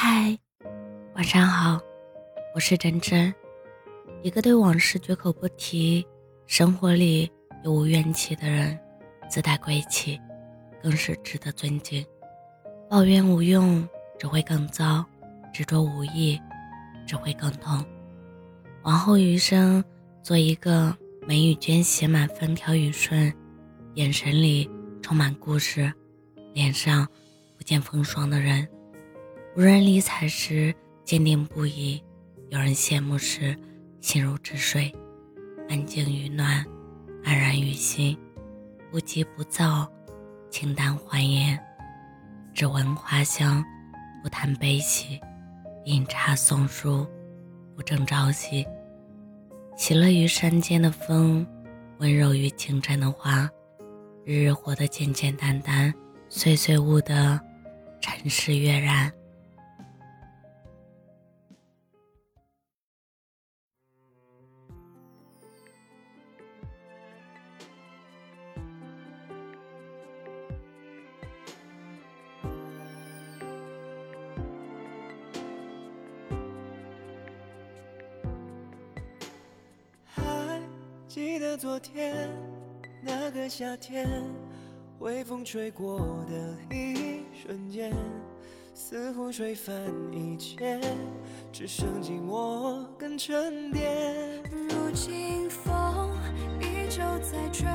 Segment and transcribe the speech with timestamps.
[0.00, 0.38] 嗨，
[1.16, 1.80] 晚上好，
[2.54, 3.34] 我是真真，
[4.22, 6.06] 一个对往事绝口不提、
[6.46, 7.28] 生活里
[7.64, 8.78] 又无怨气的人，
[9.28, 10.16] 自带贵气，
[10.80, 12.06] 更是值得尊敬。
[12.88, 13.84] 抱怨无用，
[14.20, 15.04] 只会更糟；
[15.52, 16.40] 执着无益，
[17.04, 17.84] 只会更痛。
[18.84, 19.82] 往后余生，
[20.22, 20.96] 做一个
[21.26, 23.34] 眉宇间写满风调雨顺，
[23.94, 24.70] 眼神里
[25.02, 25.92] 充满故事，
[26.54, 27.04] 脸上
[27.56, 28.64] 不见风霜的人。
[29.58, 30.72] 无人理睬时
[31.04, 32.00] 坚定不移，
[32.48, 33.58] 有人羡慕时
[34.00, 34.94] 心如止水，
[35.68, 36.64] 安静于暖，
[37.24, 38.16] 安然于心，
[38.88, 39.90] 不急不躁，
[40.48, 41.58] 清淡欢颜，
[42.54, 43.64] 只闻花香，
[44.22, 45.20] 不谈悲喜，
[45.86, 47.04] 饮茶诵书，
[47.74, 48.64] 不争朝夕。
[49.76, 51.44] 喜乐于山间的风，
[51.98, 53.50] 温柔于清晨的花，
[54.24, 55.92] 日日活得简简单单，
[56.28, 57.40] 岁岁悟得
[58.00, 59.12] 尘世跃然。
[81.08, 82.28] 记得昨天
[83.00, 84.06] 那个夏天，
[84.98, 87.94] 微风吹过的一瞬间，
[88.74, 89.74] 似乎吹翻
[90.12, 90.78] 一切，
[91.50, 94.42] 只剩寂寞跟沉淀。
[94.52, 96.14] 如今风
[96.60, 97.66] 依旧在吹，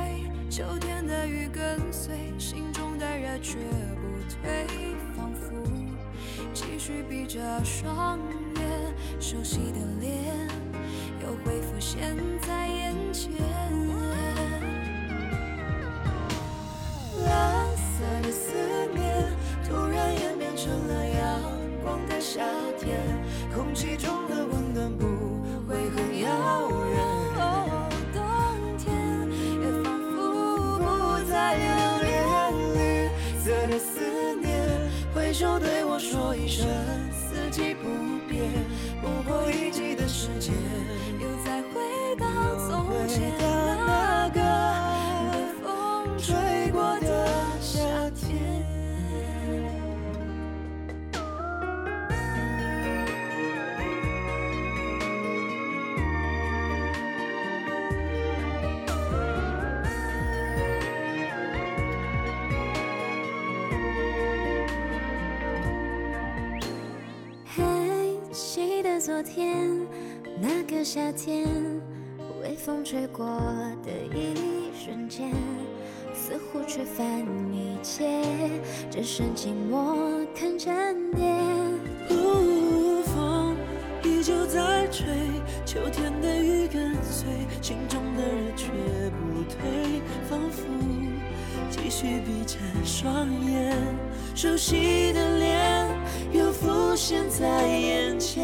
[0.47, 3.57] 秋天的雨跟随，心中的热却
[3.95, 4.67] 不退，
[5.17, 5.51] 仿佛
[6.53, 8.19] 继续闭着双
[8.57, 10.23] 眼，熟悉的脸
[11.19, 12.72] 又会浮现在。
[35.33, 36.67] 就对我说一声，
[68.83, 69.79] 的昨天
[70.41, 71.47] 那个夏天，
[72.43, 73.25] 微风吹过
[73.81, 74.35] 的一
[74.77, 75.31] 瞬间，
[76.13, 77.21] 似乎吹翻
[77.53, 78.21] 一切，
[78.91, 81.33] 只剩寂寞看沉淀。
[83.05, 83.55] 风
[84.03, 85.05] 依旧在吹，
[85.65, 87.25] 秋天的雨跟随，
[87.61, 90.61] 心中的热却不退，仿佛
[91.69, 93.77] 继续闭着双眼，
[94.35, 95.87] 熟悉的脸
[96.33, 98.42] 又浮现在眼前。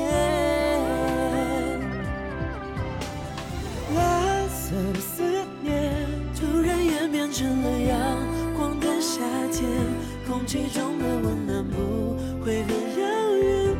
[10.29, 12.69] 空气中的温暖不会很
[13.01, 13.75] 遥远。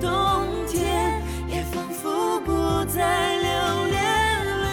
[0.00, 0.10] 冬
[0.66, 3.46] 天也仿佛不再留
[3.86, 4.02] 恋，
[4.44, 4.66] 绿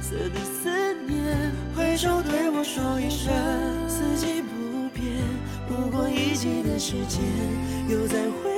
[0.00, 3.32] 色的思念，挥手对我说一声，
[3.88, 5.02] 四季不变，
[5.66, 7.20] 不过一季的时间，
[7.88, 8.51] 又再回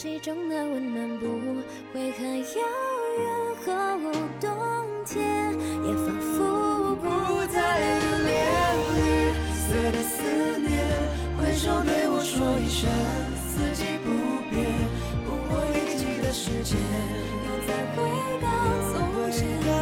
[0.00, 1.26] 其中的温暖不
[1.92, 2.44] 会很遥
[3.18, 4.48] 远冬
[5.04, 5.52] 天
[5.84, 8.30] 也仿佛不再留恋。
[8.94, 9.00] 绿
[9.58, 10.70] 色的思念
[11.36, 12.88] 挥手对我说一声
[13.48, 14.06] 四季不
[14.54, 14.64] 变
[15.26, 16.78] 不过一季的时间
[17.44, 17.98] 又再回
[18.40, 18.46] 到
[18.92, 19.77] 从前。